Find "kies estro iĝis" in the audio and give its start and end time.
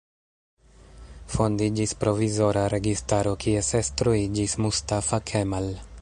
3.45-4.57